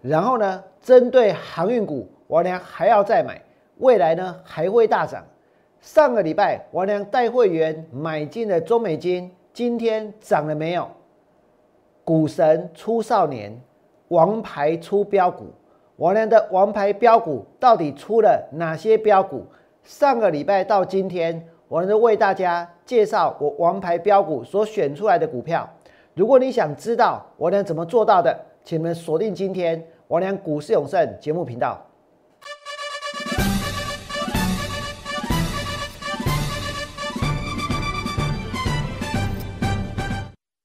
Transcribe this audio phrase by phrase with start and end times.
[0.00, 3.40] 然后呢，针对航运股，王良还要再买，
[3.78, 5.24] 未来呢还会大涨。
[5.80, 10.88] 上个礼拜，王良带会员买进了中美金，今天涨了没有？
[12.04, 13.60] 股神出少年，
[14.08, 15.46] 王牌出标股，
[15.96, 19.44] 王良的王牌标股到底出了哪些标股？
[19.82, 25.68] 上个礼拜到今天，我都为大家介绍我王牌标股所选出来的股票。
[26.14, 31.82] 如果你想知道我能怎么做到的，请你们锁定今天王良股市永胜节目频道。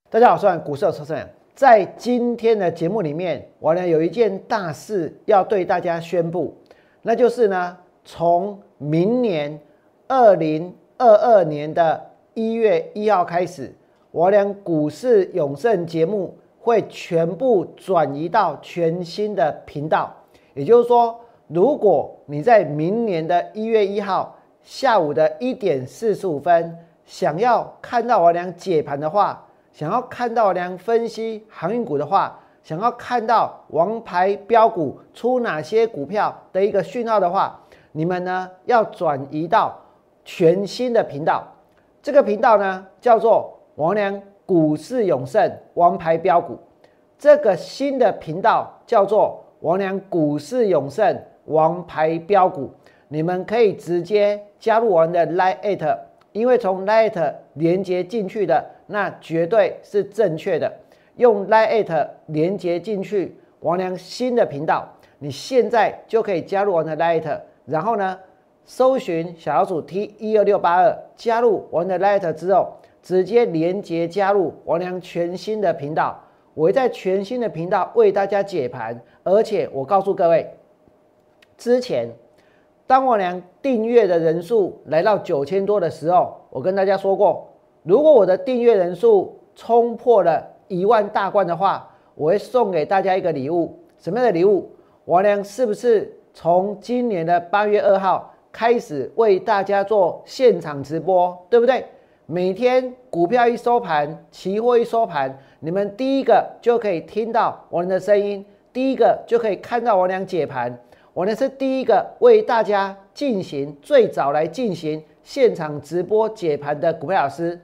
[0.10, 1.18] 大家好，我是股市有车胜。
[1.56, 6.56] 在今天的节目里面，我呢有一件大事要对大家宣布，
[7.02, 9.60] 那就是呢，从明年
[10.08, 13.74] 二零二二年的一月一号开始，
[14.12, 20.12] 我俩股市永胜节目会全部转移到全新的频道。
[20.54, 37.60] 也就是说，如果你在明年的一月一号下午的一点四十五分想要看到我俩解盘的话，想要看到良分析航运股的话，想要看到王牌标股出哪些股票的一个讯号的话，
[37.92, 39.78] 你们呢要转移到
[40.24, 41.44] 全新的频道。
[42.02, 46.58] 这个频道呢叫做王良股市永胜王牌标股。
[47.18, 52.70] 这个新的频道叫做王良股市永胜王牌标股。
[53.08, 55.98] 你们可以直接加入我们的 Lite，
[56.32, 58.66] 因为从 Lite 连接进去的。
[58.86, 60.72] 那绝对是正确的。
[61.16, 64.86] 用 Lite 连接进去王良新的频道，
[65.20, 68.20] 你现在就可以加入我们的 Lite，然后呢，
[68.66, 72.74] 搜寻小老鼠 T 一二六八二，加入我们的 Lite 之后，
[73.04, 76.20] 直接连接加入王良全新的频道。
[76.56, 80.52] 我会在全新的频道为大家解盘，而且我告诉各位，
[81.58, 82.10] 之前
[82.86, 87.48] 当王良订阅的人数来到九千多的时候，我跟大家说过。
[87.82, 93.78] 如果我的订阅人数冲破了一万大关的话，我会送给大家一个礼物。
[93.98, 94.70] 什么样的礼物？
[95.06, 101.84] 王良是不是从今年的八月二号开始为大家做现场直播，对不对？
[102.34, 110.76] 每天股票一收盘，期货一收盘，你们第一个就可以听到王良的声音，第一个就可以看到王良解盘。
[111.14, 117.62] 我呢是第一个为大家进行最早来进行现场直播解盘的股票老师。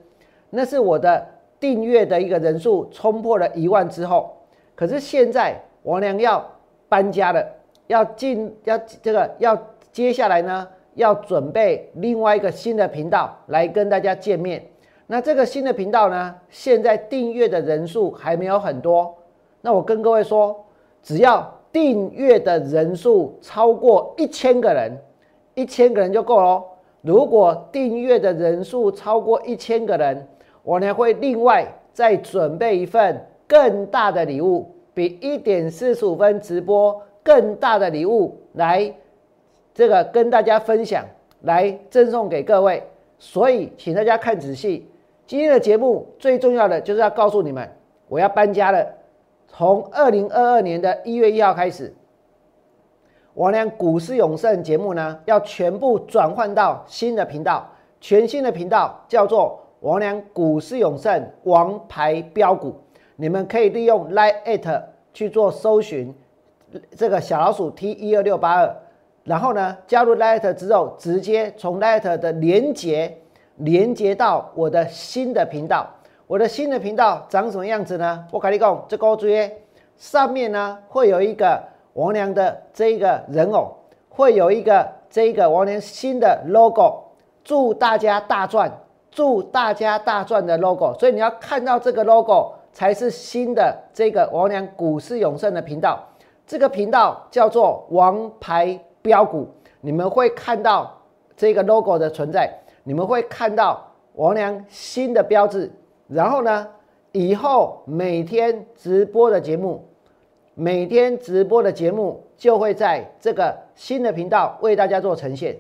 [0.51, 1.27] 那是我的
[1.59, 4.37] 订阅的一个人数冲破了一万之后，
[4.75, 6.47] 可是现在王良要
[6.87, 7.43] 搬家了，
[7.87, 9.59] 要进要这个要
[9.91, 10.67] 接下来呢，
[10.99, 14.61] 要准备另外一个新的频道来跟大家见面。
[15.07, 19.15] 那这个新的频道呢，现在订阅的人数还没有很多。
[19.61, 20.63] 那我跟各位说，
[21.01, 24.91] 只要订阅的人数超过一千个人，
[25.55, 26.63] 一千个人就够了。
[27.01, 30.27] 如果订阅的人数超过一千个人，
[30.63, 38.93] 我呢会另外再准备一份更大的礼物，比一点四十五分直播更大的礼物来，
[39.79, 41.05] 这个跟大家分享，
[41.43, 42.83] 来赠送给各位。
[43.17, 44.85] 所以，请大家看仔细，
[45.25, 47.65] 今天的节目最重要的就是要告诉你们，
[48.09, 48.85] 我要搬家了。
[49.47, 51.95] 从二零二二年的一月一号开始，
[53.33, 57.65] 我俩股市永胜节目呢要全部转换到新的频道，
[58.01, 59.61] 全新的频道叫做。
[59.79, 62.75] 王良股市永胜王牌标股，
[63.15, 64.81] 你们可以利用 Lite
[65.13, 66.13] 去做搜寻，
[66.97, 68.75] 这个小老鼠 T 一二六八二，
[69.29, 73.15] 然后呢加入 Lite 之后，直接从 Lite 的连接
[73.57, 75.87] 连接到我的新的频道。
[76.25, 78.25] 我的新的频道长什么样子呢？
[78.31, 79.47] 我跟你讲，这个注意，
[79.97, 81.61] 上面呢会有一个
[81.93, 83.71] 王良的这一个人偶，
[84.09, 87.03] 会有一个这一个王良新的 logo，
[87.43, 88.71] 祝大家大赚。
[89.11, 95.99] 祝大家大赚的 logo，所以你要看到这个 logo 才是新的这个王良股市永胜的频道。
[96.45, 98.79] 这个频道叫做王牌
[99.09, 99.47] 标股，
[99.81, 101.01] 你们会看到
[101.35, 102.47] 这个 logo 的存在，
[102.83, 105.71] 你们会看到王良新的标志。
[106.07, 106.67] 然后呢，
[107.11, 109.83] 以后每天直播的节目，
[110.53, 115.57] 每天直播的节目就会在这个新的频道为大家做呈现。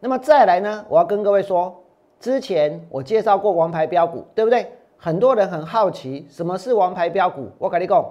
[0.00, 1.78] 那么再来呢，我要跟各位说。
[2.18, 4.66] 之前我介绍过王牌标股，对不对？
[4.96, 7.48] 很多人很好奇什么是王牌标股。
[7.58, 8.04] 我跟你讲，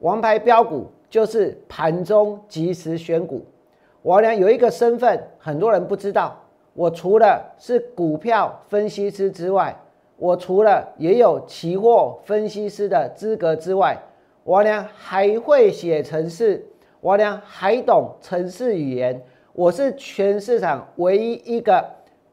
[0.00, 3.44] 王牌标股就是盘中及时选股。
[4.02, 6.36] 我呢有一个身份，很多人不知道。
[6.74, 9.76] 我除了是股票分析师之外，
[10.16, 14.00] 我除了也有期货分析师的资格之外，
[14.44, 16.64] 王良还会写程式，
[17.00, 19.20] 王良还懂程式语言。
[19.52, 21.84] 我是全市场唯一一个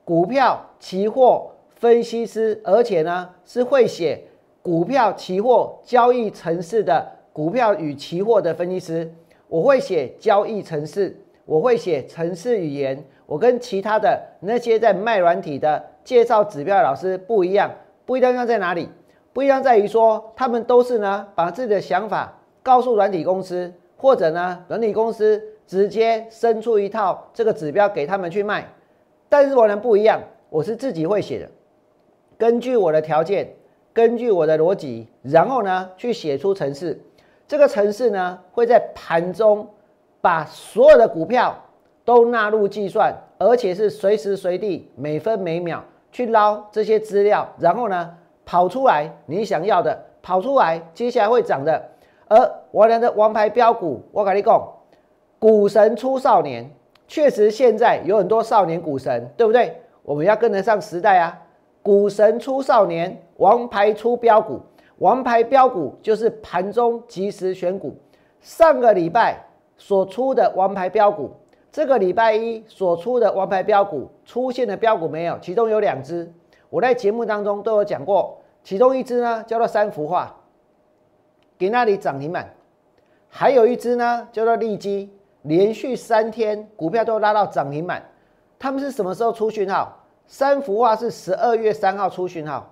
[0.04, 4.22] 股票期货分析师，而且呢是会写
[4.62, 9.14] 股票期货交易程式的股票与期货的分析师。
[9.50, 13.04] 我会写交易程式，我会写程式语言。
[13.26, 17.70] 我跟其他的那些在卖软体的介绍指标的老师不一样，
[18.06, 18.88] 不一样在哪里？
[19.34, 28.66] 不一样在于说，他们都是呢把自己的想法告诉软体公司，或者呢软体公司直接生出一套这个指标给他们去卖。
[29.28, 31.50] 但是我呢不一样，我是自己会写的，
[32.38, 33.54] 根据我的条件，
[33.92, 36.98] 根据我的逻辑，然后呢去写出程式。
[37.48, 39.68] 这个程式呢会在盘中
[40.22, 41.56] 把所有的股票。
[42.06, 48.16] 都纳入计算，而且是随时随地、每分每秒去捞这些资料，然后呢
[48.46, 51.84] 跑出来你想要的，跑出来接下来会涨的。
[52.28, 52.38] 而
[52.70, 54.72] 我俩的王牌标股，我跟你讲，
[55.40, 56.70] 股神出少年，
[57.08, 59.76] 确实现在有很多少年股神，对不对？
[60.04, 61.36] 我们要跟得上时代啊！
[61.82, 64.60] 股神出少年，王牌出标股，
[64.98, 67.96] 王牌标股就是盘中及时选股。
[68.40, 69.44] 上个礼拜
[69.78, 71.32] 所出的王牌标股。
[71.72, 76.32] 这个礼拜一所出的王牌标股出现的标股没有，其中有两只，
[76.70, 80.34] 我在节目当中都有讲过，其中一只呢叫做三幅画，
[81.58, 82.50] 给那里涨停板，
[83.28, 85.12] 还有一只呢叫做利基，
[85.42, 88.02] 连续三天股票都拉到涨停板。
[88.58, 90.02] 他们是什么时候出讯号？
[90.26, 92.72] 三幅画是十二月三号出讯号，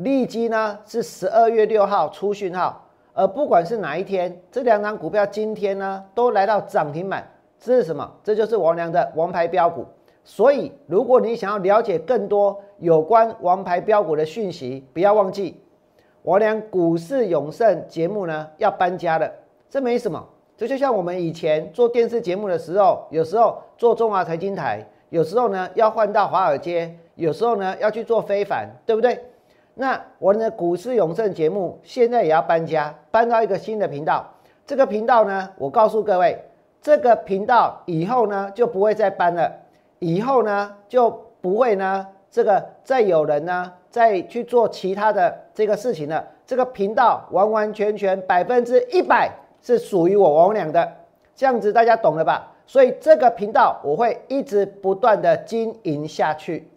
[0.00, 7.26] 利基呢是十二月六号出讯号，而不管是哪一天，这两张股票今天呢都来到涨停板。
[7.58, 8.10] 这是什么？
[8.24, 9.84] 这就是王良的王牌标股。
[10.24, 15.60] 所以，如果你想要了解更多有关王牌标股的讯息，不要忘记
[16.22, 19.30] 王良股市永胜节目呢要搬家了。
[19.68, 20.26] 这没什么，
[20.56, 29.22] 这就像我们以前做电视节目的时候，有时候做中华财经台，有时候呢要换到华尔街，有时候呢要去做非凡，对不对？
[29.80, 34.22] 那我们的股市永胜节目现在也要搬家，搬到一个新的频道。
[34.66, 36.38] 这个频道呢，我告诉各位。
[36.82, 39.50] 这个频道以后呢就不会再搬了，
[39.98, 41.10] 以后呢就
[41.40, 46.26] 不会呢这个再有人呢再去做其他的这个事情了。
[46.44, 49.30] 这个频道完完全全百分之一百
[49.62, 50.92] 是属于我王良的，
[51.34, 52.52] 这样子大家懂了吧？
[52.66, 56.68] 所以这个频道我会一直不断的经营下去，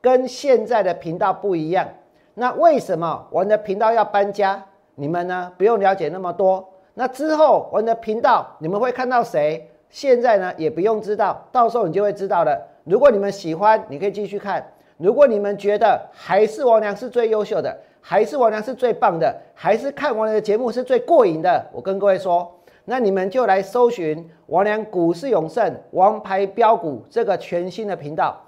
[0.00, 1.88] 跟现在的频道不一样。
[2.34, 4.62] 那为什么我们的频道要搬家？
[4.94, 6.66] 你们呢不用了解那么多。
[6.94, 9.68] 那之后，我们的频道你们会看到谁？
[9.88, 12.58] 现在呢也不用知道，到时候你就会知道了。
[12.84, 14.60] 如果你们喜欢，你可以继续看；
[14.96, 22.50] 如果你们觉得还是王良是最优秀的，还是王良是最棒的，还是看王良的节目是最过瘾的，我跟各位说，
[22.86, 28.40] 那你们就来搜寻王良股市永胜王牌标股这个全新的频道。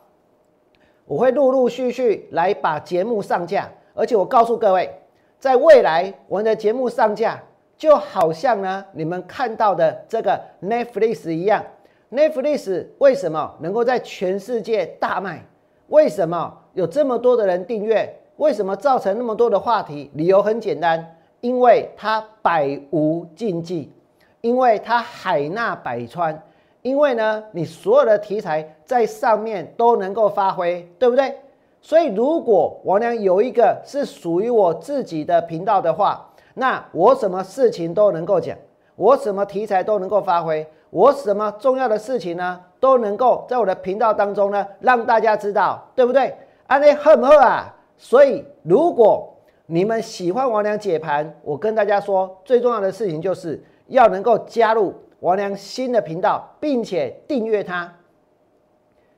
[1.07, 4.91] 我会陆陆续续来把节目上架，而且我告诉各位，
[5.39, 7.41] 在未来我们的节目上架。
[7.77, 11.63] 就好像呢，你们看到的这个 Netflix 一样
[12.13, 15.45] ，Netflix 为什么能够在全世界大卖？
[15.89, 18.09] 为什么有这么多的人订阅？
[18.37, 20.09] 为什么造成那么多的话题？
[20.15, 23.93] 理由很简单，因为它百无禁忌，
[24.41, 26.41] 因为它海纳百川，
[26.85, 31.35] 因为呢，你所有的题材在上面都能够发挥，对不对？
[31.81, 38.55] 所以，如果我呢有一个是属于我自己的频道的话，那我什么事情都能够讲，
[38.97, 46.37] 我什么题材都能够发挥，我什么重要的事情呢都能够在我的频道当中呢让大家知道，对不对？
[46.67, 47.75] 安利恨不恨啊？
[47.97, 54.93] 所以如果你们喜欢王良解盘，我跟大家说，最重要的事情就是要能够加入
[55.25, 57.91] 王良新的频道，并且订阅它。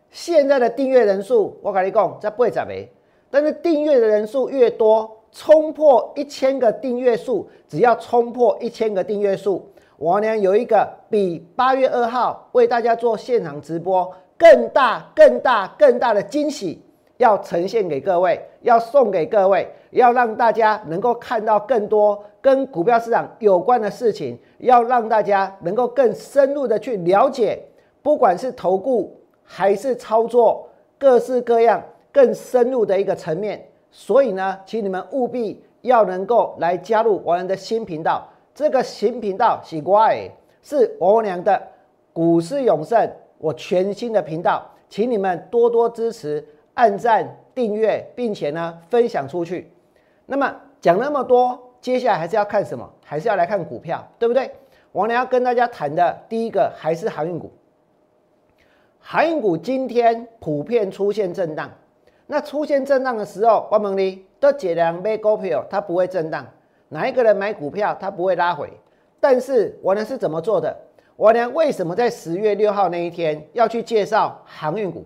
[0.08, 2.88] 现在的订阅人数我跟你讲在不会涨没，
[3.28, 5.12] 但是订阅的人数越多。
[5.32, 16.80] 冲破一千个订阅数，只要冲破一千个订阅数，我呢有一个比八月二号为大家做现场直播更大、更大、更大的惊喜
[17.18, 27.58] 要呈现给各位，要送给各位，要让大家能够看到更多跟股票市场有关的事情，要让大家能够更深入的去了解，
[28.02, 33.66] 不管是投顾还是操作，各式各样更深入的一个层面。
[33.90, 38.28] 所以呢，请你们务必要能够来加入我们的新频道。
[38.54, 40.30] 这个新频道是怪，
[40.62, 41.60] 是我娘的
[42.12, 49.70] 股市永胜，我全新的频道，请你们多多支持，按赞、订阅，并且呢分享出去。
[50.26, 52.88] 那么讲那么多，接下来还是要看什么？
[53.04, 54.50] 还是要来看股票，对不对？
[54.92, 57.52] 王良要跟大家谈的第一个还是航运股。
[58.98, 61.70] 航运股今天普遍出现震荡，
[62.26, 66.44] 那出现震荡的时候，我问你，都解量买股票，它不会震荡；
[66.88, 68.68] 哪一个人买股票，它不会拉回。
[69.20, 70.76] 但是我呢是怎么做的？
[71.14, 75.04] 我呢为什么在十月六号那一天要去介绍航运股？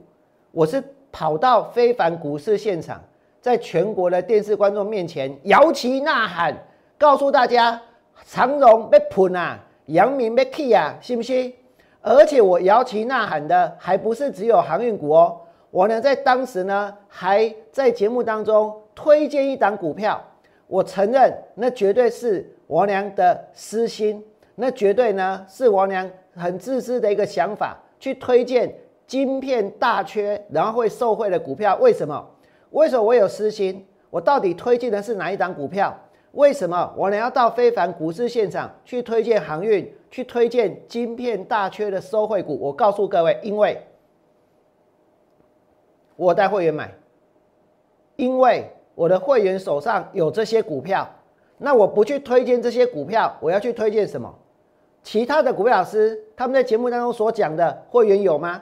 [0.50, 3.02] 我是跑到非凡股市现场，
[3.40, 6.54] 在全国的电视观众面前摇旗呐喊，
[6.98, 7.80] 告诉大家
[8.26, 11.54] 长荣被喷啊，阳明被 K 啊，信不信？
[12.02, 20.22] 而且我摇旗呐喊的还不是只有航运股哦，我呢在当时呢还在节目当中推荐一档股票，
[20.66, 24.22] 我承认那绝对是我娘的私心，
[24.54, 28.74] 那绝对呢是我娘很自私的一个想法，去推荐
[29.06, 31.76] 晶片大缺然后会受惠的股票。
[31.80, 32.26] 为什么？
[32.70, 33.86] 为什么我有私心？
[34.10, 35.96] 我到底推荐的是哪一档股票？
[36.32, 39.92] 为什么我要到非凡股市现场去推荐航运？
[40.10, 43.80] 去推荐晶片大缺的收汇股，我告诉各位，因为
[46.16, 46.92] 我带会员买，
[48.16, 51.08] 因为我的会员手上有这些股票，
[51.58, 54.32] 那我不去推荐这些股票，我要去推荐什么？
[55.04, 58.60] 其他的股票老师他们在节目当中所讲的会员有吗？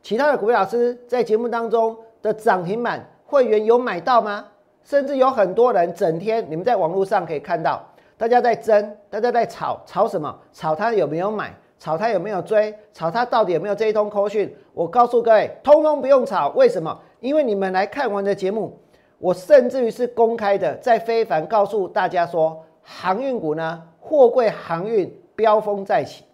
[0.00, 3.04] 其他的股票老师在节目当中的涨停板
[3.34, 4.44] 会员有买到吗？
[4.84, 7.84] 甚至有很多人整天，你们在网络上可以看到。
[8.16, 10.32] 大家在争，大家在吵，吵什么？
[10.52, 11.52] 吵他有没有买？
[11.80, 12.72] 吵他有没有追？
[12.92, 14.54] 吵他到底有没有这一通扣讯？
[14.72, 16.50] 我告诉各位，通通不用吵。
[16.50, 16.96] 为什么？
[17.18, 18.78] 因为你们来看完的节目，
[19.18, 26.24] 我甚至于是公开的，在非凡告诉大家说，航运股呢，货柜航运飙风再起，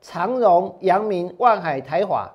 [0.00, 2.28] 长荣、阳明、万海、台华，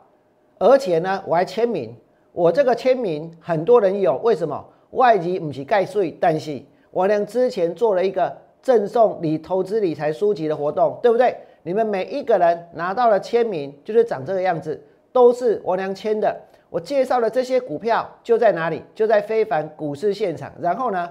[0.60, 1.94] 而且呢，我还签名，
[2.38, 4.63] 我这个签名很多人有，为什么？
[4.91, 6.62] 外籍不是盖税，但是。
[6.91, 11.36] 我俩之前做了一个赠送你投资理财书籍的活动，对不对？
[11.63, 14.79] 你们每一个人拿到了签名，就是长这个样子，
[15.12, 16.39] 都是我娘签的。
[16.70, 18.84] 我介绍的这些股票就在哪里？
[18.94, 20.51] 就在非凡股市现场。
[20.62, 21.10] 然后呢，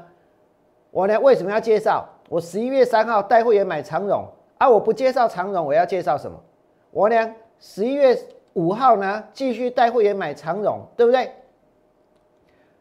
[0.93, 2.09] 我俩为什么要介绍？
[2.29, 4.25] 我十一月三号带会员买长荣，
[4.59, 6.41] 啊我不介绍长荣，我要介绍什么？
[6.93, 8.17] 我俩十一月
[8.57, 11.31] 五号呢，继续带会员买长荣，对不对？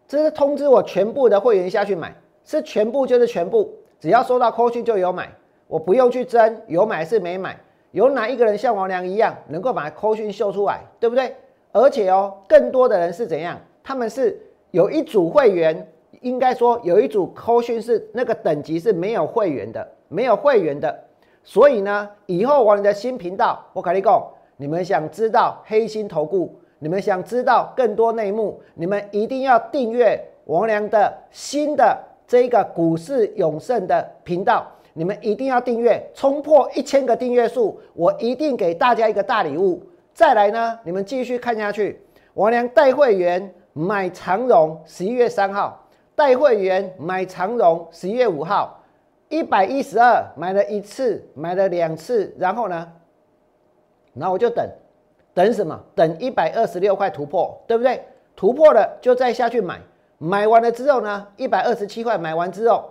[0.07, 2.15] 这是通知我全部的会员下去买。
[2.47, 5.27] 是全部就是全部，只要收到扣讯就有买，
[5.67, 7.57] 我不用去争有买是没买。
[7.89, 11.35] 有哪一个人像王良一样能够把扣讯秀出来，对不对？
[11.71, 13.59] 而且哦，更多的人是怎样？
[13.83, 14.39] 他们是
[14.69, 15.91] 有一组会员，
[16.21, 21.03] 应该说有一组扣讯是那个等级是没有会员的，没有会员的。
[21.43, 24.23] 所以呢，以后我的新频道，我跟你讲，
[24.57, 31.97] 你们想知道黑心投顾，你们想知道更多内幕，你们一定要订阅王良的新的。
[32.27, 39.79] 这个股市永盛的频道，你们一定要订阅，冲破一千个订阅数，我一定给大家一个大礼物。
[40.11, 42.01] 再来呢，你们继续看下去。
[42.33, 48.83] 王良带会员买长荣，十一月三号带会员买长荣，十一月五号
[49.29, 52.91] 一百一十二买了一次，买了两次，然后呢，
[54.15, 54.67] 然后我就等，
[55.33, 55.79] 等什么？
[55.93, 58.03] 等一百二十六块突破，对不对？
[58.35, 59.79] 突破了就再下去买。
[60.17, 62.89] 买完了之后呢，一百二十七块买完之后，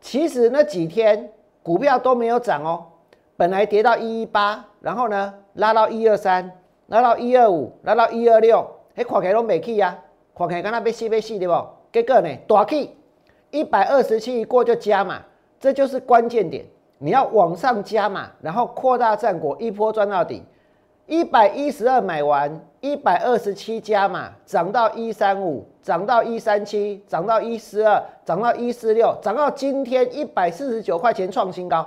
[0.00, 1.32] 其实那几天
[1.62, 2.86] 股票都没有涨哦，
[3.36, 6.50] 本来跌到一一八，然后呢拉到一二三，
[6.86, 9.98] 拉到一二五，拉到一二六，哎，看起来都没起呀，
[10.36, 11.54] 看起来刚刚被吸被吸对不？
[11.92, 12.96] 结果呢大起，
[13.50, 15.20] 一百二十七一过就加嘛，
[15.58, 16.64] 这就是关键点，
[17.02, 20.44] 你要往上加嘛，然后扩大战果，一波赚到底。
[21.06, 31.84] 一百一十二买完，一百二十七加嘛，涨到一三五，涨到一三七，涨到一四二，涨到一四六，涨到今天一百四十九块钱创新高。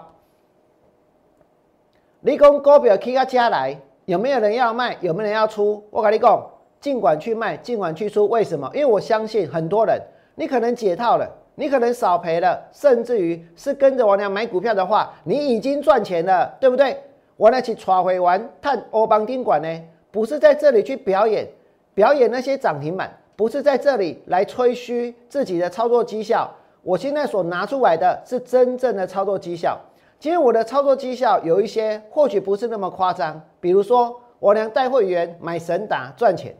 [2.19, 4.97] 你讲股票起到加来，有没有人要卖？
[4.99, 5.81] 有没有人要出？
[5.91, 6.45] 我跟你讲，
[6.81, 8.27] 尽管去卖，尽管去出。
[8.27, 8.69] 为什么？
[8.73, 10.01] 因为我相信很多人，
[10.35, 16.97] 你可能解套了，你可能少赔了，甚至于是跟着我娘买股票的话，你已经赚钱了，对不对？
[17.37, 19.81] 我来去抓回完探欧邦宾馆呢，
[20.11, 21.47] 不是在这里去表演，
[21.93, 26.49] 表演那些涨停板，不是在这里来吹嘘自己的操作绩效。
[26.83, 29.79] 我现在所拿出来的是真正的操作绩效。
[30.19, 36.55] 今天我的操作绩效有一些或许不是那么夸张，比如说我娘带会员买神达赚钱，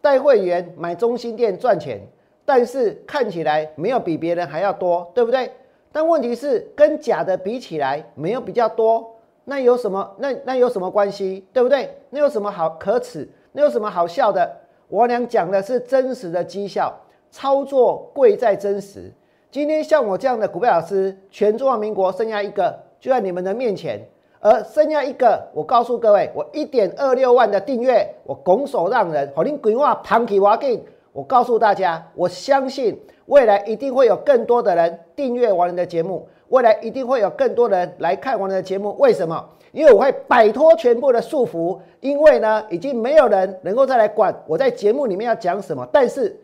[0.00, 2.00] 带会员买中心店赚钱，
[2.44, 5.50] 但是看起来没有比别人还要多，对不对？
[5.92, 9.14] 但问题是跟假的比起来，没有比较多。
[9.44, 10.10] 那有什么？
[10.18, 11.46] 那那有什么关系？
[11.52, 11.96] 对不对？
[12.10, 13.28] 那有什么好可耻？
[13.52, 14.50] 那有什么好笑的？
[14.88, 16.92] 我俩讲的是真实的绩效，
[17.30, 19.12] 操作贵在真实。
[19.50, 24.00] 今天像我这样的股票老师，全中华民国剩下一个，就在你们的面前。
[24.40, 30.84] 而剩下一个，我告诉各位，我一点二六万的订阅，我拱手让人，好，您规划盘起挖进。
[31.14, 38.96] 我告诉大家，我相信未来一定会有更多的人订阅王仁的节目，未来一定会有更多人来看王仁的节目。
[38.98, 39.48] 为什么？
[39.70, 45.88] 因为我会摆脱全部的束缚，因为呢，已经没有人能够再来管我在节目里面要讲什么。
[45.92, 46.36] 但是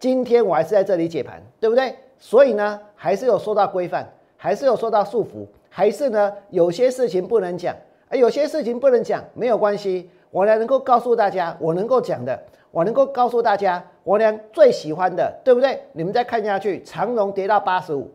[0.00, 1.94] 今天我还是在这里解盘，对不对？
[2.18, 5.46] 所以呢，还是有受到规范，还是有受到束缚。
[5.68, 7.76] 还是呢，有些事情不能讲，
[8.08, 10.08] 而有些事情不能讲，没有关系。
[10.30, 12.42] 我来能够告诉大家，我能够讲的，
[12.72, 15.80] 我能够告诉大家，我娘最喜欢的，对不对？
[15.92, 18.10] 你们再看下去，长荣跌到八十五，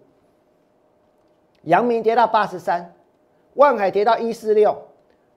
[1.62, 2.94] 阳明跌到八十三，
[3.54, 4.76] 万海跌到一四六，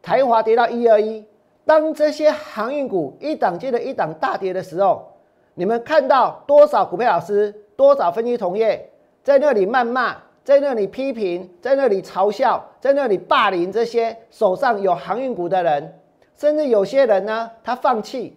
[0.02, 1.24] 台华跌到一二一。
[1.64, 5.12] 当这些航运股一档接着一档大跌的时候，
[5.54, 8.90] 你们看到多少股票老师，多少分析同业
[9.22, 10.16] 在那里谩骂？
[10.42, 16.00] 在那里批评，在那里嘲笑，在那里霸凌这些手上有航运股的人，
[16.34, 18.36] 甚至有些人呢，他放弃，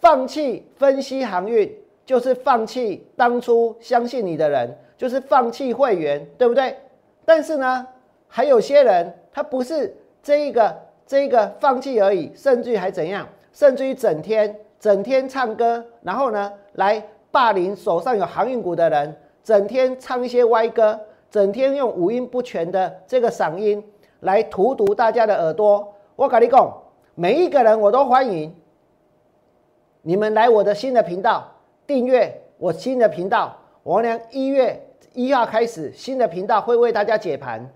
[0.00, 1.72] 放弃分析航运，
[2.04, 6.76] 就是放弃当初相信你的人，就是放弃会员，对不对？
[7.24, 7.86] 但是呢，
[8.26, 10.74] 还有些人，他不是这一个
[11.06, 13.28] 这一个放弃而已，甚至还怎样？
[13.52, 20.98] 甚至于整天整天唱歌，然后呢，来霸凌手上有航运股的人，整天唱一些歪歌。
[21.30, 23.80] 整天用五音不全的这个嗓音
[24.18, 26.68] 来荼毒大家的耳朵，我跟你讲，
[27.14, 28.52] 每一个人我都欢迎
[30.02, 31.46] 你们来我的新的频道
[31.86, 33.56] 订阅我新的频道。
[33.82, 34.78] 我娘一月
[35.14, 37.66] 一号开始新的频道会为大家解盘，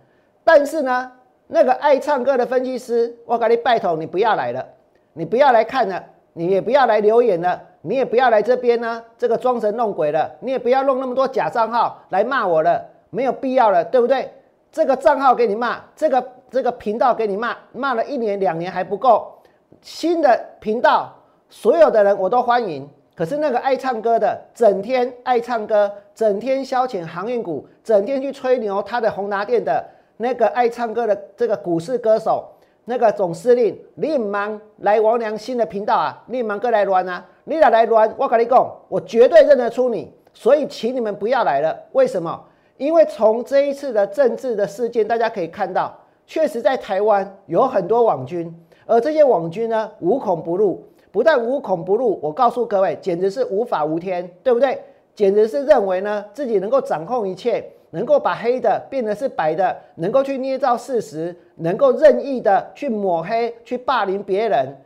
[0.44, 1.10] 但是呢，
[1.46, 4.66] 那个爱唱歌的分析师，我跟你拜托你不要来了，
[5.12, 12.84] 你不要来看了，你也不要来留言了，你也不要来这边呢，这个装神弄鬼了，你也不要弄那么多假账号来骂我了。
[13.10, 14.28] 没有必要了，对不对？
[14.72, 19.32] 这个账号给你骂，这个这个频道给你骂，骂了一年两年还不够。
[19.80, 21.14] 新的频道，
[21.54, 22.84] 所有的人我都欢迎。
[23.14, 29.82] 可是那个爱唱歌的，整天爱唱歌，整天消遣航运股，整天去吹牛，他的宏达店的
[30.16, 32.44] 那个爱唱歌的这个股市歌手，
[32.86, 36.24] 那个总司令，你忙来王良新的频道啊？
[36.26, 37.24] 你忙哥来乱啊？
[37.44, 40.12] 你来来乱，我跟你讲，我绝对认得出你。
[40.32, 41.78] 所以请你们不要来了。
[41.92, 42.44] 为什么？
[42.78, 48.52] 因为从这一次的政治的事件，大家可以看到，确实在台湾有很多网军，
[48.86, 50.84] 而这些网军呢，无孔不入，
[51.14, 54.83] 不但无孔不入，我告诉各位，简直是无法无天，对不对？
[55.14, 64.77] 简直是认为呢，自己能够掌控一切，能够把黑的变得是白的，能够去捏造事实，能够任意的去抹黑、去霸凌别人。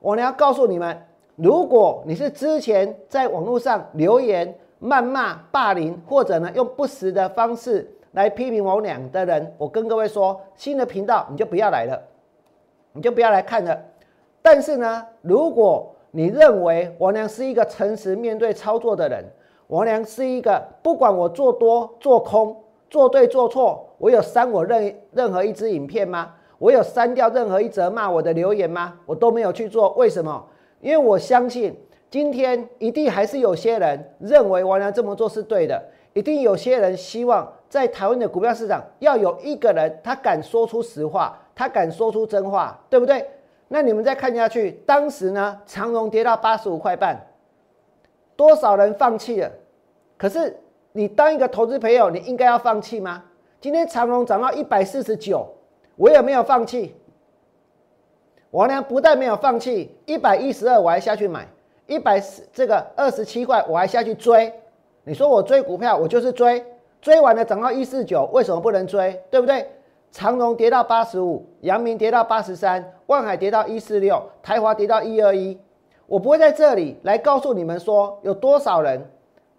[0.00, 0.96] 我呢要告诉你们，
[1.34, 4.54] 如果你是之前在网络上留言。
[4.78, 11.98] 谩骂、霸凌，或者呢用不实的方式来批评我俩的人，我跟各位说，新的频道你就不要来了，
[12.92, 13.82] 你就不要来看了。
[14.46, 19.24] 但是呢，如果你认为王娘是一个诚实面对操作的人，
[19.66, 22.56] 王娘是一个不管我做多做空、
[22.88, 26.32] 做对做错，我有删我任任何一支影片吗？
[26.58, 28.94] 我有删掉任何一则骂我的留言吗？
[29.04, 30.46] 我都没有去做，为什么？
[30.80, 31.76] 因为我相信。
[32.08, 35.82] 今天一定还是有些人认为王良这么做是对的，
[36.12, 43.28] 一定有些人希望在台湾的股票市场要有一个人，他敢说出实话，他敢说出真话，对不对？
[43.68, 47.26] 那你们再看下去，当时呢，长荣跌到八十五块半，
[48.36, 49.50] 多少人放弃了？
[50.16, 50.56] 可是
[50.92, 53.24] 你当一个投资朋友，你应该要放弃吗？
[53.60, 55.46] 今天长荣涨到一百四十九，
[55.96, 56.94] 我也没有放弃，
[58.50, 61.48] 我呢不但没有放弃，一百一十二我还下去买。
[61.86, 64.52] 一百四这个二十七块，我还下去追。
[65.04, 66.64] 你说我追股票，我就是追，
[67.00, 69.22] 追完了涨到一四九，为什么不能追？
[69.30, 69.70] 对不对？
[70.10, 75.58] 长荣跌到八十五，阳明跌到八十三，万海跌到一四六，台华跌到一二一。
[76.06, 79.04] 我不会在这里来告诉你们说有多少人，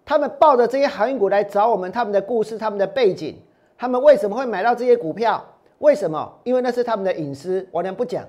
[0.06, 3.36] 他们抱着这些航运股来找我们，他们的故事、他们的背景，
[3.78, 5.44] 他们为什么会买到这些股票？
[5.80, 6.34] 为什么？
[6.44, 8.24] 因为那是他们的隐私，我俩不讲。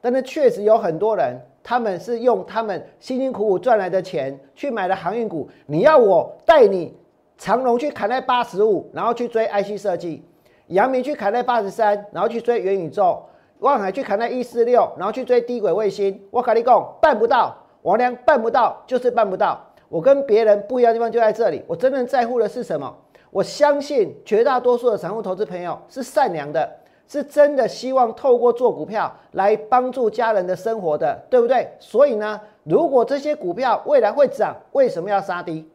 [0.00, 1.36] 但是确实有很多人。
[1.68, 5.48] 他们是用他们辛辛苦苦赚来的钱去买的航运股。
[5.66, 6.96] 你要我带你
[7.36, 10.22] 长荣去砍在八十五，然后去追 IC 设计；
[10.68, 13.22] 阳明去砍在八十三，然后去追元宇宙；
[13.60, 16.20] 望海去砍在一四六，然后去追低轨卫星。
[16.30, 19.60] 我跟你讲，办不到，王良办不到，就是办不到。
[19.88, 21.62] 我跟别人不一样的地方就在这里。
[21.66, 22.94] 我真正在乎的是什么？
[23.30, 26.68] 我相信绝大多数的散户投资朋友是善良的。
[27.08, 31.70] 是真的希望透过做股票来帮助家人的生活的，对不对？
[31.78, 35.70] 所以呢，如果这些股票未来会涨，为什么要杀低？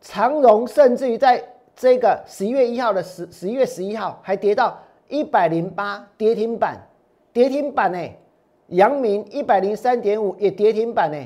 [0.00, 1.40] 长荣甚至于在
[1.76, 4.76] 这个十一月一号的十十一月十一号还跌到
[5.08, 6.80] 一百零八跌停板，
[7.34, 7.98] 跌停板呢？
[8.68, 11.18] 阳明一百零三点五也跌停板呢。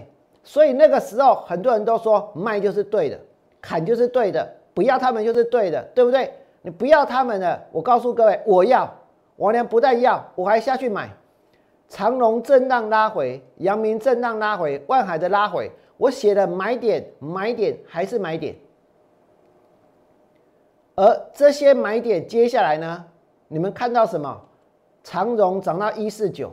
[0.43, 3.19] 所以那个时候很多人都说卖就是对的，
[3.61, 6.33] 砍就是对的，不要他们就是对的，对不对？
[6.63, 8.93] 你不要他们的，我告诉各位，我要，
[9.37, 11.09] 我连不但要，我还下去买。
[11.89, 18.55] 长隆震荡拉回，阳明震荡拉回，万海的拉回，我写的买点买点还是买点。
[21.01, 23.07] 而这些买点，接下来呢？
[23.49, 24.39] 你们看到什么？
[25.03, 26.53] 长荣涨到一四九，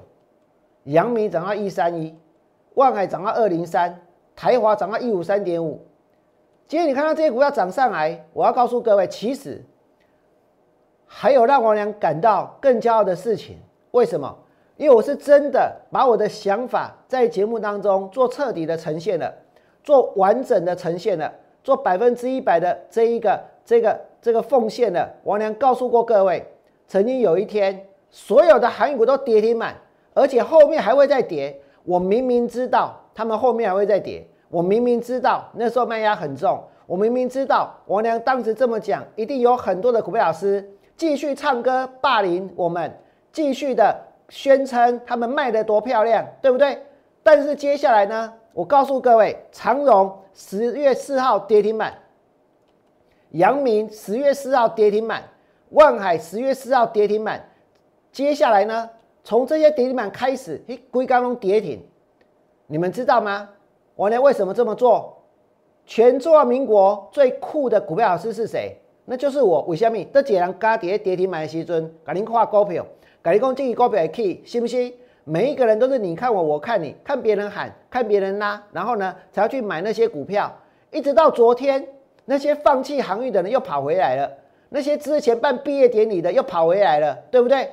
[0.86, 2.18] 阳明涨到一三一，
[2.76, 4.00] 万海涨到二零三，
[4.38, 5.86] 台华涨到一五三点五。
[6.66, 9.62] 今天你看到这些股票涨上来，我要告诉各位，其实
[11.06, 13.58] 还有让王良感到更骄傲的事情。
[13.92, 14.34] 为什么？
[14.78, 19.30] 因为我是真的把我的想法在节目当中做彻底的呈现了，
[19.84, 21.34] 做完整的呈现了，
[21.66, 24.07] 做百分之一百的这一个这个。
[24.22, 26.46] 这个奉献了，王良告诉过各位，
[26.88, 29.76] 曾经有一天，所有的韩股都跌停板，
[30.14, 31.60] 而且后面还会再跌。
[31.84, 42.92] 我明明知道他们后面还会再跌，我明明知道那时候卖压很重，我明明知道王良当时这么讲，一定有很多的股票老师继续唱歌霸凌我们，
[43.32, 43.96] 继续的
[44.28, 46.78] 宣称他们卖的多漂亮，对不对？
[47.24, 51.94] 但是接下来呢，我告诉各位，长荣十月四号跌停板。
[53.32, 55.24] 阳明十月四号跌停板，
[55.70, 57.44] 万海十月四号跌停板，
[58.12, 58.90] 接下来呢？
[59.24, 61.86] 从这些跌停板开始，嘿，龟刚龙跌停，
[62.68, 63.50] 你们知道吗？
[63.96, 65.22] 我呢为什么这么做？
[65.86, 68.78] 全中华民国最酷的股票老师是谁？
[69.04, 69.62] 那就是我。
[69.64, 70.02] 为什么？
[70.14, 72.86] 这几人加跌跌停板的时阵，给您画股票，
[73.22, 74.94] 给您讲这个股票的 key，，信不信？
[75.26, 80.50] 每一个人都是你看我，我看你，看别人喊，看别人拉，然后呢才要去买那些股票，
[80.92, 81.86] 一直到昨天。
[82.30, 84.30] 那些放弃航运的人又跑回来了，
[84.68, 87.70] 那些之前办毕业典礼的又跑回来了，对不对？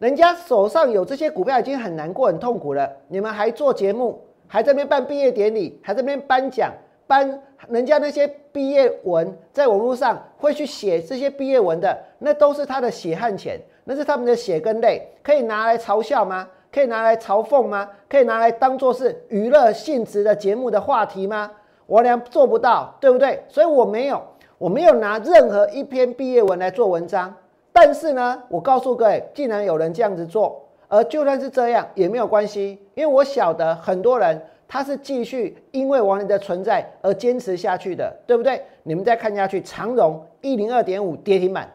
[0.00, 6.72] 人家手上有这些股票已经很难过、很痛苦了，你们还做节目，还在那边办毕业典礼，还在那边颁奖，
[7.06, 16.48] 颁人家那些毕业文，在网络上会去写这些毕业文的，那都是他的血汗钱，那是他们的血跟泪，可以拿来嘲笑吗？
[16.72, 17.88] 可以拿来嘲讽吗？
[18.08, 21.50] 可以拿来当做是娱乐性质的节目的话题吗？
[21.90, 23.42] 我俩做不到，对不对？
[23.48, 24.22] 所以我没有，
[24.58, 27.34] 我没有拿任何一篇毕业文来做文章。
[27.72, 38.62] 但是呢，我告诉各位，既然有人这样子做，而就算是这样也没有关系，因为我晓得很多人他是继续因为王林的存在而坚持下去的，对不对？
[38.84, 41.68] 你们再看下去，长荣一零二点五跌停板，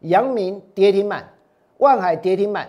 [0.00, 1.26] 阳明跌停板，
[1.78, 2.68] 万海跌停板，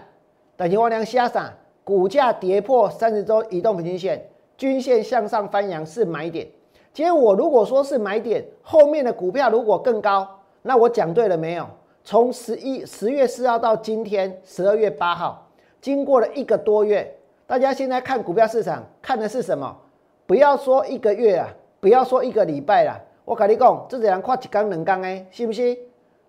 [0.55, 4.25] 但是王良瞎傻，股价跌破三十周移动平均线。
[4.57, 6.47] 均线向上翻扬是买点。
[6.91, 10.27] 今天我如果说是买点，后面的股票如果更高，
[10.63, 11.67] 那我讲对了没有？
[12.03, 15.47] 从十一十月四号到今天十二月八号，
[15.79, 17.15] 经过了一个多月，
[17.45, 19.77] 大家现在看股票市场看的是什么？
[20.25, 21.47] 不要说一个月啊，
[21.79, 25.77] 不要说一个礼拜了，我跟你讲，这只能跨几缸冷缸哎，信不信？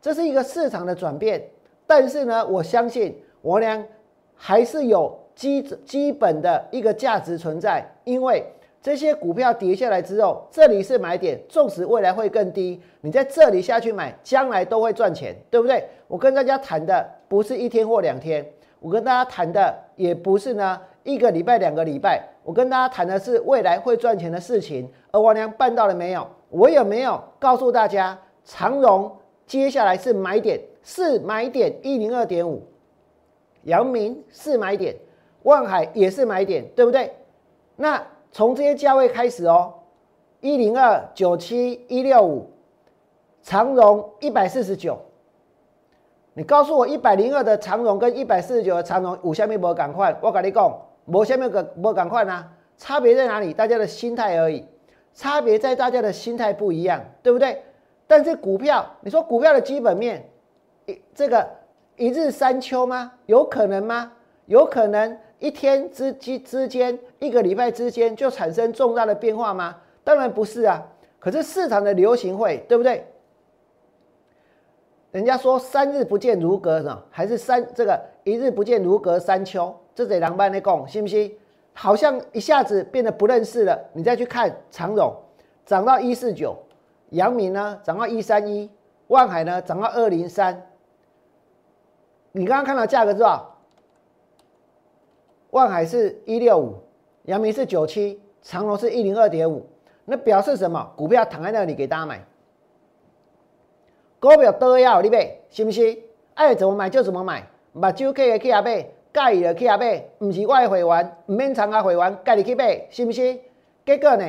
[0.03, 1.49] 这是一个市场的转变。
[1.87, 3.83] 但是呢，我相信我俩
[4.35, 5.19] 还是有。
[5.39, 8.45] 基基本的一个价值存在，因为
[8.83, 15.85] 这些股票跌下来之后，这里是买点，纵使未来会更低，你在这里下去买，将来都会赚钱，对不对？
[16.09, 18.45] 我跟大家谈的不是一天或两天，
[18.81, 24.91] 我跟大家谈的也不是呢一个礼拜、两个礼拜，我跟大家谈的是未来会赚钱的事情。
[25.13, 26.27] 而王良办到了没有？
[26.51, 32.61] 我有没有告诉大家，长荣接下来是买点，是买点一零二点五，
[33.63, 34.97] 阳明是买点。
[35.43, 37.15] 万海也是买点，对不对？
[37.77, 39.73] 那从这些价位开始哦，
[40.41, 42.51] 一零二九七一六五，
[43.43, 44.99] 长荣一百四十九。
[46.35, 52.45] 你告诉我一百零二的长荣跟一百四十九的长荣五下面没赶快，我跟你讲，没下面个没赶快呢？
[52.77, 53.53] 差别在哪里？
[53.53, 54.65] 大家的心态而已，
[55.15, 57.63] 差别在大家的心态不一样，对不对？
[58.07, 60.29] 但是股票，你说股票的基本面，
[60.87, 61.49] 一这个
[61.97, 63.13] 一日三秋吗？
[63.27, 64.13] 有可能吗？
[64.47, 65.19] 有可能。
[65.39, 69.77] 一天之之之间，一个礼拜之间就产生重大的变化吗？
[70.03, 70.85] 当然不是啊。
[71.21, 73.05] 可是市场的流行会，对不对？
[75.11, 81.35] 人家说三日不见如隔呢，还是三这个一日不见如隔三秋，这得两班的讲，信不信？
[81.73, 83.79] 好像一下子变得不认识了。
[83.93, 85.15] 你再去看长荣，
[85.65, 86.57] 涨到一四九，
[87.11, 88.71] 阳明呢涨到一三一，
[89.07, 90.67] 万海呢涨到二零三。
[92.33, 93.58] 你刚刚看到价格是吧？
[95.51, 96.75] 万海是一六五，
[97.25, 99.65] 阳明是九七，长隆是一零二点五。
[100.05, 100.91] 那表示什么？
[100.97, 102.25] 股票躺在那里给大家买，
[104.19, 105.99] 股票都要你买，是不是？
[106.35, 107.47] 爱怎么买就怎么买，
[107.79, 108.83] 把酒客的去阿买，
[109.13, 113.39] 介意的去阿买，不是我的会员，唔免参加会员，介意去买，是不是？
[113.85, 114.25] 结果呢？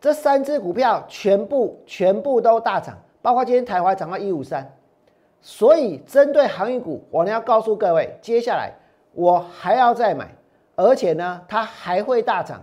[0.00, 4.70] 这三只股票全部全部都大涨，包括今天台华涨到一五三。
[5.40, 8.72] 所以针对航运股，我呢要告诉各位，接下来
[9.14, 10.28] 我还要再买，
[10.76, 12.62] 而且呢它还会大涨。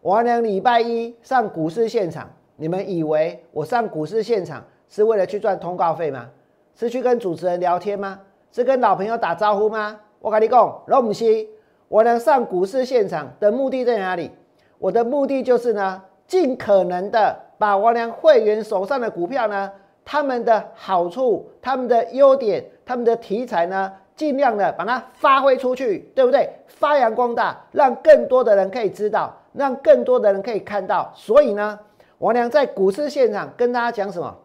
[0.00, 6.28] 我呢礼拜一上股市现场，你们以为我上股市现场是为了去赚通告费吗？
[6.74, 8.20] 是去跟主持人聊天吗？
[8.52, 9.98] 是跟老朋友打招呼吗？
[10.20, 11.48] 我跟你讲，罗姆西，
[11.88, 14.30] 我能上股市现场的目的在哪里？
[14.78, 19.70] 我的目的就是呢，尽可能的把我俩会员手上的股票呢，
[20.04, 26.50] 他们的好处、他们的优点、他们的题材呢，尽量的把它发挥出去，对不对？
[26.66, 31.12] 发扬光大，让更多的人可以知道，让更多的人可以看到。
[31.14, 31.78] 所以呢，
[32.18, 34.36] 我俩在股市现场跟大家讲什么？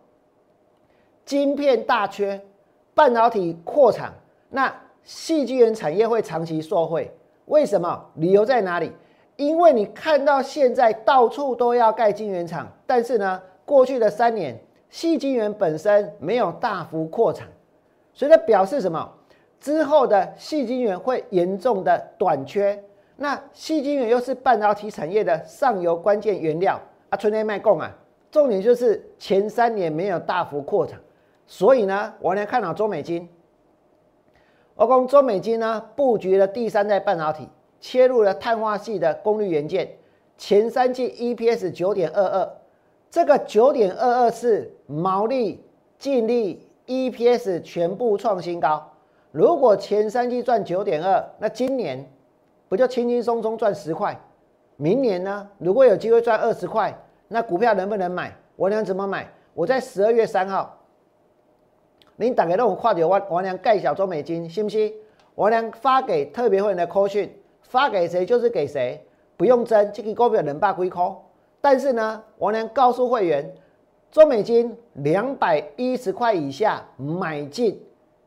[1.26, 2.40] 晶片大缺，
[2.94, 4.14] 半导体扩产，
[4.50, 4.72] 那
[5.04, 7.12] 细晶圆产业会长期受惠。
[7.46, 8.06] 为什么？
[8.18, 8.92] 理由在哪里？
[9.38, 14.56] 因为你看到现在到处都要盖晶圆厂，但是呢，过去的三年
[14.92, 17.48] 细晶圆本身没有大幅扩产，
[18.14, 19.12] 所以它表示什么？
[19.64, 22.84] 之后的细晶圆会严重的短缺。
[23.16, 26.78] 那细晶圆又是半导体产业的上游关键原料
[27.10, 27.90] 啊，春天卖供啊，
[28.30, 31.00] 重点就是前三年没有大幅扩产。
[31.48, 33.30] 所以呢，我来看好中美金。
[34.76, 37.48] 我讲中美金呢，布局了第三代半导体，
[37.80, 39.90] 切入了碳化系的功率元件。
[40.38, 42.52] 前三季 EPS 九点二二，
[43.10, 45.64] 这个九点二二是毛利、
[45.98, 48.90] 净利、EPS 全部创新高。
[49.34, 52.08] 如果前三季赚九点二，那今年
[52.70, 54.16] 不就轻轻松松赚十块？
[54.78, 56.96] 明年呢，如果有机会赚二十块，
[57.28, 58.32] 那股票能不能买？
[58.56, 59.28] 我能怎么买？
[59.56, 60.78] 我在十二月三号。
[62.16, 64.94] 您打给那种跨掉王王良盖小中美金，信不信？
[65.34, 69.04] 王良发给特别会员的 call 讯，发给谁就是给谁，
[69.36, 71.16] 不用争，这个股票能霸归 call。
[71.60, 73.52] 但是呢，王良告诉会员，
[74.12, 77.84] 中美金两百一十块以下买进，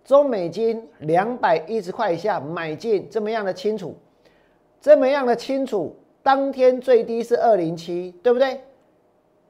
[0.06, 3.92] 中美金两百一十块以下买进，这么样的清楚，
[4.80, 5.94] 这么样的清楚。
[6.22, 8.60] 当天最低是二零七，对不对？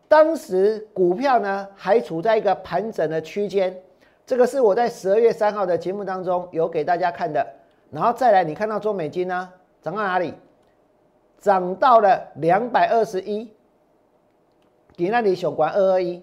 [0.08, 3.78] 当时股票呢还处在一个盘整的区间。
[4.24, 7.46] 这个是我在十二月三号的节目当中有给大家看的，
[7.90, 10.32] 然后再来，你看到中美金呢涨到哪里？
[11.38, 13.52] 涨到了两百二十一，
[14.96, 16.22] 你那里选关二二一，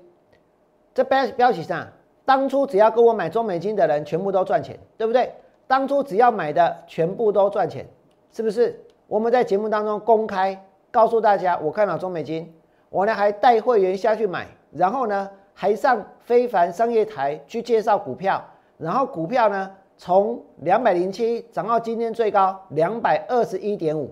[0.96, 1.88] 这标标题上，
[2.26, 5.32] 当初只要跟我买中美金的人全部都赚钱，对不对？
[5.68, 7.86] 当初只要买的全部都赚钱，
[8.32, 8.80] 是不是？
[9.08, 10.60] 我们在节目当中公开
[10.92, 12.54] 告诉大家，我看到中美金，
[12.90, 15.30] 我呢还带会员下去买，然后呢？
[15.56, 18.44] 还上非凡商业台去介绍股票，
[18.80, 24.10] 然后股票呢从两百零七涨到今天最高两百二十一点五，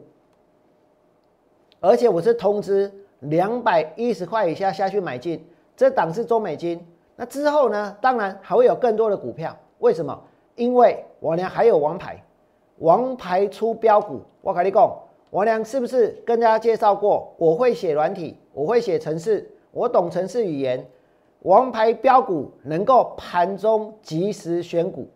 [1.80, 5.44] 而且我是通知两百一十块以下下去买进，
[5.76, 6.80] 这档是中美金。
[7.22, 9.56] 那之后呢，当然还会有更多的股票。
[9.78, 10.20] 为什么？
[10.56, 12.20] 因为我俩还有王牌，
[12.80, 14.22] 王牌出标股。
[14.42, 14.92] 我跟你讲，
[15.30, 17.32] 我俩是不是跟大家介绍过？
[17.38, 20.84] 我会写软体，我会写程式，我懂程式语言。
[21.44, 25.08] 王牌标股能够盘中及时选股，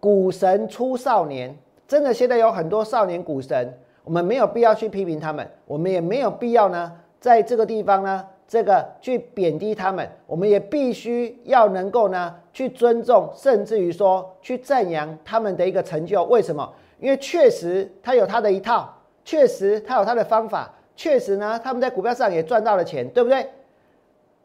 [0.00, 1.54] 股神出少年，
[1.86, 16.22] 真的现在有很多少年股神，我们没有必要去批评他们，我们也没有必要呢，在这个地方呢，这个去贬低他们，我们也必须要能够呢，去尊重，甚至于说去赞扬他们的一个成就。
[16.24, 16.70] 为什么？
[16.98, 18.92] 因为确实他有他的一套，
[19.24, 23.46] 确实他有他的方法，确实呢，他们在股票上也赚到了钱，对不对？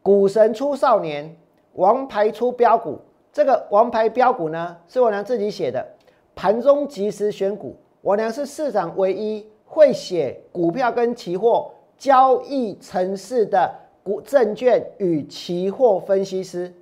[0.01, 1.35] 股神出少年，
[1.73, 2.97] 王牌出标股。
[3.33, 5.85] 这个王牌标股呢，是我娘自己写的。
[6.33, 13.71] 盘中及时选股，我娘是市场唯一会写股票跟期货交易城市的
[14.07, 16.73] 股证券与期货分析师。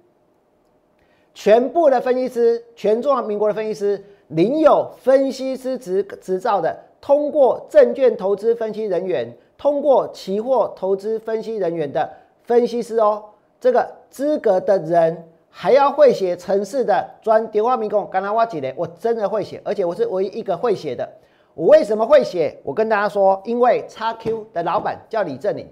[1.33, 12.07] 全部的分析师，全中华民国的分析师，领有分析师执执照的，通过证券投资分析人员，通过期货投资分析人员的。
[12.43, 13.23] 分析师哦，
[13.59, 18.71] 这个资格的人还要会写城市的专电话民工，刚才我几嘞？
[18.77, 21.09] 我真的会写，而且我是唯一一个会写的。
[21.55, 22.55] 我为什么会写？
[22.63, 25.67] 我跟大家说，因为叉 Q 的老板叫李正林，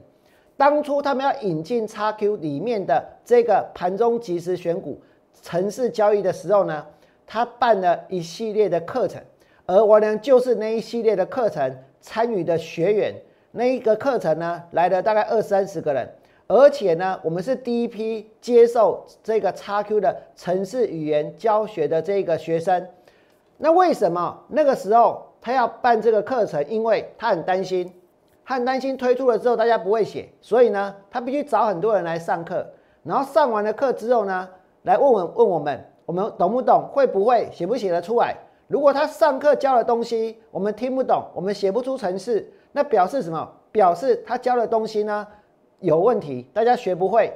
[0.56, 5.02] 当初他们要引进叉 Q 里面的这个盘中即时选股、
[5.42, 6.86] 城市交易的时候呢，
[7.26, 9.22] 他办了一系列的课程，
[9.66, 13.14] 而我呢就是那一系列的课程参与的学员。
[13.52, 16.08] 那一个课程呢来了大概二三十个人。
[16.46, 22.86] 而且呢，我们是第一批接受这个 XQ 的城市语言教学的这个学生。
[23.58, 26.64] 那为什么那个时候他要办这个课程？
[26.70, 27.92] 因为他很担心，
[28.46, 32.66] 他很担心推出了之后大家不会写，所以呢，他必须找很多人来上课。
[33.04, 34.48] 然后上完了课之后呢，
[34.84, 36.88] 来问问问我们，我们懂不懂？
[36.92, 38.36] 会不会写不写得出来？
[38.68, 43.50] 如果他上课教的东西我们听不懂，我们写不出程式，那表示什么？
[43.72, 45.28] 表示他教的东西呢？
[45.80, 47.34] 有问题，大家学不会。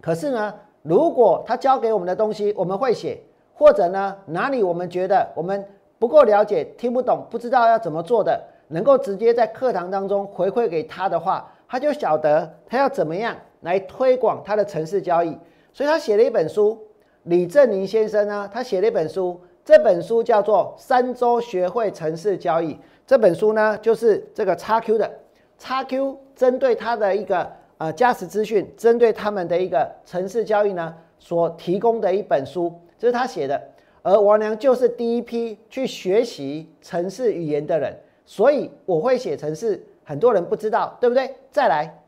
[0.00, 3.20] 可是呢，如果他教给我们的东西我们会写，
[3.54, 5.64] 或者呢哪里我们觉得我们
[5.98, 15.36] 不够了解、听不懂、不知道要怎么做的，能够直接在课堂当中回馈给他的话，他就晓得他要怎么样来推广他的城市交易。
[15.72, 16.78] 所以他写了一本书，
[17.24, 22.74] 李正宁先生呢，他写了一本书，这本书叫做《三周学会城市交易》。
[23.06, 25.10] 这本书呢，就是这个叉 Q 的。
[25.58, 33.60] 叉 Q 针对他的一个呃驾驶资讯，针对他们的一个城市交易呢，所提供的一本书，这是他写的。
[34.02, 41.36] 而王良就是第一批去学习城市语言的人，所以我会写成是，很多人不知道，对不对？
[41.50, 42.02] 再来，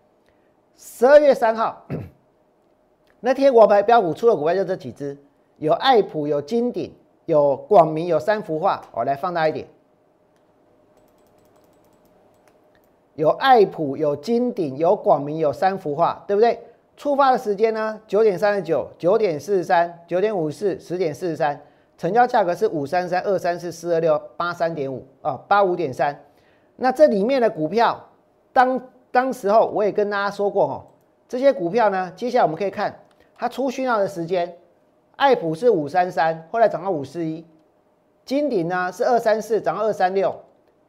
[0.76, 1.86] 十二月三号
[3.20, 5.16] 那天，我牌标股出的股票就这几只，
[5.58, 6.92] 有爱普，有金鼎，
[7.24, 9.66] 有广明，有三幅画，我来放大一点。
[13.14, 16.60] 有爱普，有金鼎，有广明，有三幅画，对不对？
[16.96, 18.00] 出发的时间呢？
[18.06, 21.60] 九点三十九，九点四十三，九点五十四，十点四十三。
[21.98, 26.18] 成交价格是五三三二三四四二六八三点五啊，八五点三。
[26.76, 28.08] 那这里面的股票，
[28.52, 28.80] 当
[29.10, 30.86] 当时候我也跟大家说过哈，
[31.28, 32.94] 这些股票呢，接下来我们可以看
[33.34, 34.56] 它出讯号的时间。
[35.16, 37.42] 爱普是五三三，后来涨到五四一。
[38.26, 40.34] 金鼎呢是二三四，涨到二三六。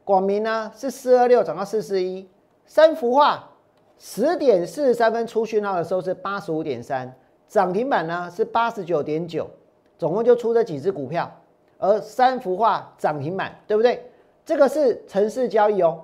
[0.04, 2.28] 广明呢是四二六涨到四四一，
[2.66, 3.48] 三幅画
[3.98, 7.10] 十点四十三分出讯号的时候是八十五点三，
[7.46, 9.48] 涨停板呢是八十九点九，
[9.98, 11.30] 总共就出这几只股票，
[11.76, 14.10] 而三幅画涨停板，对不对？
[14.44, 16.00] 这个是城市交易哦，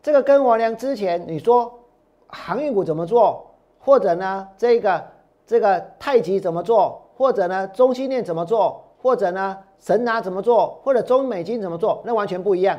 [0.00, 1.80] 这个跟王良之前你说
[2.28, 3.44] 航运股怎么做，
[3.80, 5.04] 或者呢这个
[5.44, 12.78] 这个太极怎么做，或者呢中心链怎么做，或者呢神拿怎么做，或者中美金怎么做，那完全不一样。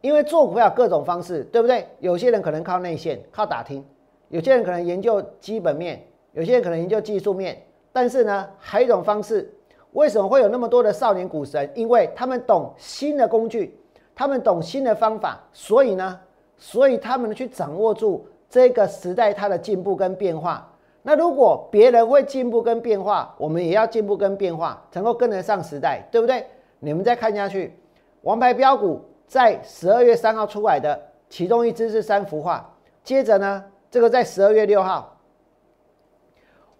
[0.00, 1.86] 因为做股票各种方式，对不对？
[2.00, 3.82] 有些人可能靠内线，靠打听；
[4.28, 7.62] 有些人可能研究基本面，有些人可能研究技术面。
[7.92, 9.52] 但是呢，还有一种方式，
[9.92, 11.70] 为什么会有那么多的少年股神？
[11.74, 13.78] 因为他们懂新的工具，
[14.14, 16.18] 他们懂新的方法，所以呢，
[16.56, 20.70] 所以他们去掌握住这个时代它的进步跟变化。
[21.02, 26.46] 那如果别人会进步跟变化，我们也要进步跟变化，能够跟得上时代，对不对？
[26.78, 27.78] 你们再看下去，
[28.22, 29.00] 王牌标股。
[29.28, 30.98] 在十二月三号出来的，
[31.28, 32.66] 其中一只是三幅画。
[33.04, 35.14] 接着呢，这个在十二月六号，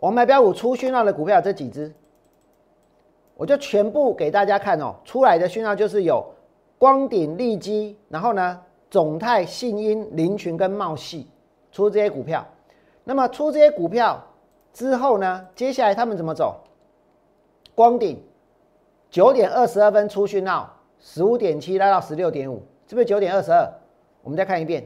[0.01, 1.93] 王牌标股出讯号的股票这几只，
[3.37, 4.95] 我就全部给大家看哦。
[5.05, 6.25] 出来的讯号就是有
[6.79, 11.29] 光鼎、利基，然后呢，总泰、信音、林群跟茂系
[11.73, 12.47] 出这些股票。
[13.05, 14.23] 那么出这些股票
[14.73, 16.61] 之后呢，接下来他们怎么走？
[17.75, 18.23] 光鼎
[19.11, 20.75] 九点二十二分出讯号。
[21.01, 23.73] 十五点七拉到十六点五，是不是九点二十二？
[24.25, 24.85] 我们再看一遍。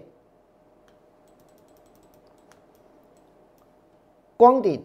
[4.36, 4.84] 光顶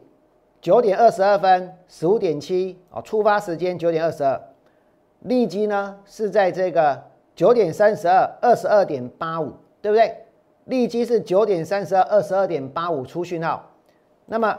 [0.61, 4.41] 九点二十二分，十五点七哦，出发时间九点二十二。
[5.19, 7.03] 利基呢是在这个
[7.35, 10.25] 九点三十二，二十二点八五，对不对？
[10.65, 13.71] 利基是九点三十二，二十二点八五出讯号。
[14.25, 14.57] 那么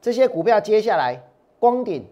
[0.00, 1.22] 这些股票接下来，
[1.58, 2.06] 光顶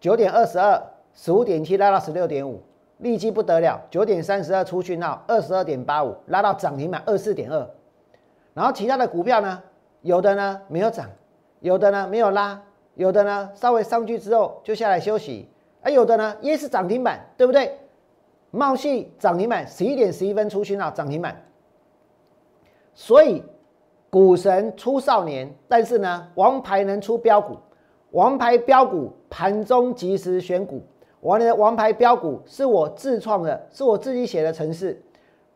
[0.00, 0.82] 九点二十二，
[1.14, 2.60] 十五点七拉到十六点五。
[2.98, 7.70] 利基不得了，九点三十二出讯号，二十二点八五拉到涨停板二四点二，
[8.54, 9.62] 然后其他的股票呢，
[10.02, 11.08] 有的呢没有涨，
[11.60, 12.62] 有的呢没有拉，
[12.94, 15.48] 有的呢稍微上去之后就下来休息，
[15.82, 17.78] 而有的呢也是涨停板，对不对？
[18.50, 21.36] 茂系涨停板十一点十一分出讯号涨停板，
[22.94, 23.42] 所以
[24.08, 27.58] 股神出少年，但是呢王牌能出标股，
[28.12, 30.82] 王牌标股盘中及时选股。
[31.20, 35.02] 我的王牌标股是我自创的，是我自己写的程式，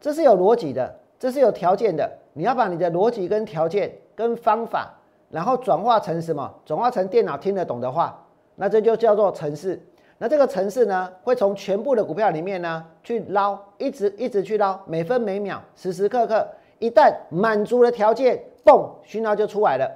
[0.01, 2.19] 这是有逻辑的，这是有条件的。
[2.33, 4.93] 你要把你的逻辑跟条件跟方法，
[5.33, 6.55] 然后转化成什么？
[6.65, 8.23] 转化成电脑听得懂的话，
[8.55, 9.81] 那这就叫做程式。
[10.19, 16.47] 那这个程式呢，会从全部的股票里面呢去捞，一直一直去捞，每分每秒，时时刻刻，
[16.79, 19.91] 一旦满足了条件，嘣，讯号就出来了。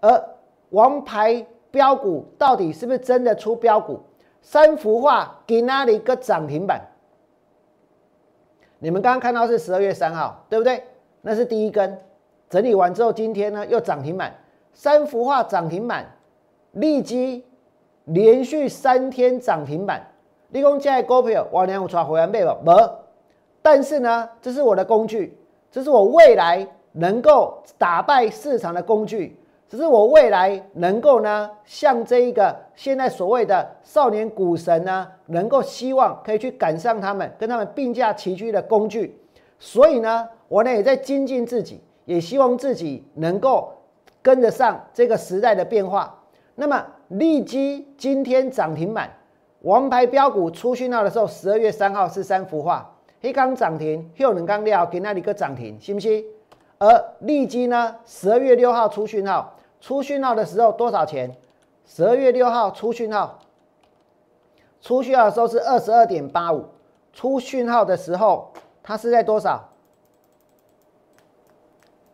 [0.00, 0.24] 而
[0.70, 4.00] 王牌标股到底是不是真的出标股？
[4.40, 6.80] 三幅画给那里一个涨停板？
[8.78, 10.82] 你们刚刚看到是十二月三号，对不对？
[11.20, 11.98] 那是第一根，
[12.48, 14.32] 整理完之后，今天呢又涨停板，
[14.78, 16.06] 三幅画涨停板，
[16.70, 17.44] 利基
[18.04, 20.00] 连续三天涨停板。
[20.50, 22.64] 立功在股票，我两有抓回来买不？
[22.64, 22.90] 没。
[23.60, 25.36] 但是呢，这是我的工具，
[25.68, 29.36] 这是我未来能够打败市场的工具，
[29.68, 39.20] 这是我未来能够呢，像这一个现在所谓的少年股神呢，能够希望可以去赶上他们，跟他们并驾齐驱的工具。
[39.58, 43.72] 所以呢，我呢也在精进自己，也希望自己能够
[44.22, 46.22] 跟得上这个时代的变化。
[46.54, 49.10] 那么，利基今天涨停板。
[49.62, 56.24] 王牌标股出讯号的时候，十二月三号是三幅画，一刚涨停，又两刚料给那里个涨停，信不信？
[56.78, 61.36] 而利基呢，十二月六号出讯号，出讯号的时候多少钱？
[61.84, 63.40] 十二月六号出讯号，
[64.80, 66.66] 出讯号的时候是二十二点八五，
[67.12, 68.52] 出讯号的时候
[68.82, 69.67] 它是在多少？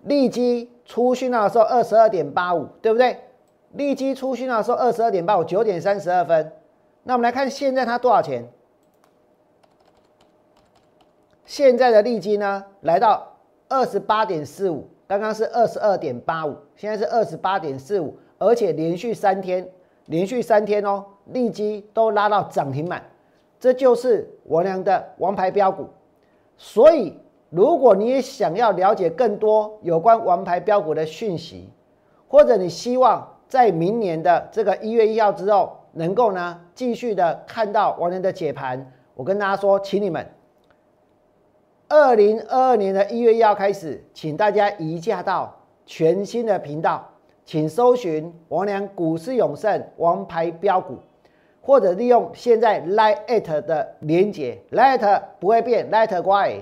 [0.04, 3.18] 利基出讯号的时候二十二点八五，对不对？
[3.72, 6.52] 利基出讯号的时候二十二点八五，九点三十二分。
[7.02, 8.48] 那我们来看现在它多少钱？
[11.44, 13.36] 现在的利基呢，来到
[13.68, 19.68] 二十八点四五，刚刚是二十二点八五，现在是二十八点四五，而且连续三天，
[20.06, 23.02] 连续三天哦，利基都拉到涨停板，
[23.60, 25.88] 这就是我俩的王牌标股。
[26.56, 27.18] 所以，
[27.54, 31.70] 如果你也想要了解更多有关王牌标股的讯息，
[32.26, 40.26] 或者你希望在明年的这个一月一号之后，能够呢继续的看到王良的解盘，我跟大家说，请你们，
[41.86, 45.54] 二零二二年的一月一号开始，请大家移驾到
[45.86, 47.08] 全新的频道，
[47.44, 50.98] 请搜寻王良股市永胜王牌标股，
[51.62, 56.56] 或者利用现在 light 的连接，light 不会变，Lite 乖，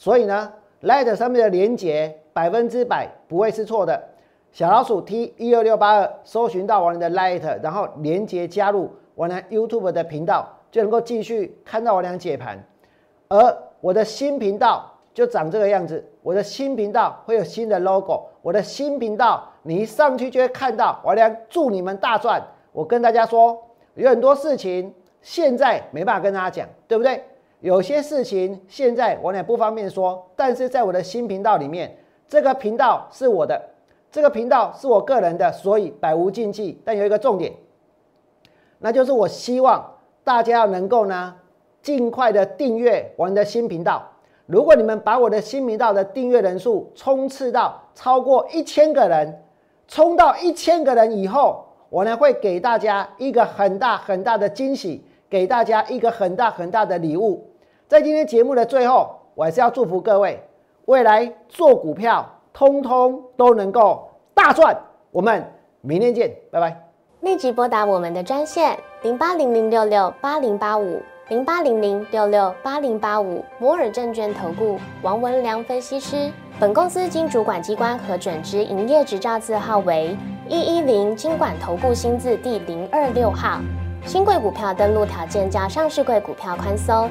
[0.00, 4.02] 所以呢，light 上面的连接百分之百不会是错的。
[4.50, 12.58] 小老鼠 T 一二六八二，搜寻到王良的 Light，然后连接加入王良 YouTube 的频道，就能够继续看到王良解盘。
[13.28, 22.42] 而我的新频道就长这个样子，我的新频道会有新的 logo，我的新频道你一上去就会看到王良祝你们大赚。
[22.72, 23.62] 我跟大家说，
[23.96, 27.22] 有很多事情现在没办法跟大家讲，对不对？
[27.60, 31.94] 有些事情现在我也不方便说，但是在我的新频道里面，
[32.26, 33.60] 这个频道是我的。
[34.10, 36.80] 这个频道是我个人的，所以百无禁忌。
[36.84, 37.52] 但有一个重点，
[38.78, 41.34] 那就是我希望大家要能够呢，
[41.82, 44.02] 尽快的订阅我们的新频道。
[44.46, 49.42] 如果你们把我的新频道的订阅人数冲刺到超过一千个人，
[49.86, 57.46] 冲到一千个人以后，我呢会给大家一个很大很大的惊喜，给大家一个很大很大的礼物。
[57.90, 60.40] 在今天节目的最后，我还是要祝福各位
[60.84, 62.24] 未来做股票。
[62.52, 64.76] 通通都能够大赚，
[65.10, 65.44] 我们
[65.80, 66.88] 明天见，拜拜。
[67.22, 76.30] 立即拨打我们的专线零八零零六六八零八五零八零零六六八零八五摩尔证券投顾王文良分析师。
[76.60, 80.16] 本公司经主管机关核准之营业执照字号为
[80.48, 83.58] 一一零金管投顾新字第零二六号。
[84.06, 87.10] 新贵股票登录条件较上市贵股票宽松。